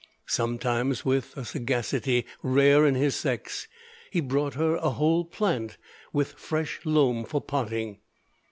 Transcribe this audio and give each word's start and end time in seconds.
Sometimes, 0.25 1.05
with 1.05 1.37
a 1.37 1.45
sagacity 1.45 2.25
rare 2.41 2.87
in 2.87 2.95
his 2.95 3.15
sex, 3.15 3.67
he 4.09 4.19
brought 4.19 4.55
her 4.55 4.77
a 4.77 4.89
whole 4.89 5.23
plant, 5.25 5.77
with 6.11 6.31
fresh 6.39 6.79
loam 6.85 7.23
for 7.23 7.39
potting. 7.39 7.99